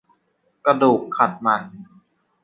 [0.65, 1.63] กระดูกขัดมัน